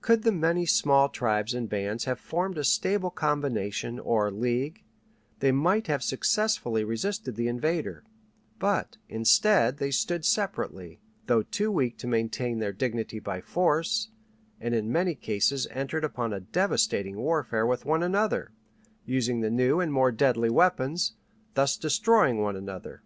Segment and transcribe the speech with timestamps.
[0.00, 4.82] Could the many small tribes and bands have formed a stable combination or league,
[5.38, 8.02] they might have successfully resisted the invader;
[8.58, 10.98] but instead they stood separately,
[11.28, 14.08] though too weak to maintain their dignity by force,
[14.60, 18.50] and in many cases entered upon a devastating warfare with one another,
[19.06, 21.12] using the new and more deadly weapons,
[21.54, 23.04] thus destroying one another.